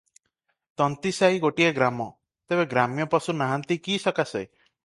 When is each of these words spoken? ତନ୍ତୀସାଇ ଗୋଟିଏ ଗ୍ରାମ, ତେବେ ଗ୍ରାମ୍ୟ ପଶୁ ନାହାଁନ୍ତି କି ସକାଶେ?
ତନ୍ତୀସାଇ 0.81 1.37
ଗୋଟିଏ 1.43 1.69
ଗ୍ରାମ, 1.77 2.09
ତେବେ 2.53 2.67
ଗ୍ରାମ୍ୟ 2.73 3.09
ପଶୁ 3.15 3.37
ନାହାଁନ୍ତି 3.43 3.81
କି 3.89 4.03
ସକାଶେ? 4.09 4.47